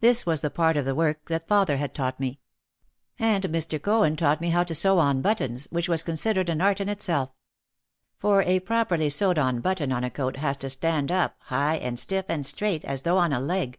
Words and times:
This 0.00 0.24
was 0.24 0.40
the 0.40 0.48
part 0.48 0.78
of 0.78 0.86
the 0.86 0.94
work 0.94 1.28
that 1.28 1.46
father 1.46 1.76
had 1.76 1.94
taught 1.94 2.18
me. 2.18 2.40
And 3.18 3.44
Mr. 3.44 3.78
Cohen 3.78 4.16
taught 4.16 4.40
me 4.40 4.48
how 4.48 4.64
to 4.64 4.74
sew 4.74 4.98
on 4.98 5.20
buttons, 5.20 5.68
which 5.70 5.90
was 5.90 6.02
con 6.02 6.14
sidered 6.14 6.48
an 6.48 6.62
art 6.62 6.80
in 6.80 6.88
itself. 6.88 7.32
For 8.18 8.40
a 8.44 8.60
properly 8.60 9.10
sewed 9.10 9.36
on 9.38 9.60
button 9.60 9.92
on 9.92 10.04
a 10.04 10.10
coat 10.10 10.36
has 10.36 10.56
to 10.64 10.70
stand 10.70 11.12
up 11.12 11.36
high 11.40 11.76
and 11.76 11.98
stiff 11.98 12.24
and 12.30 12.46
straight 12.46 12.82
as 12.86 13.02
though 13.02 13.18
on 13.18 13.34
a 13.34 13.40
leg. 13.40 13.78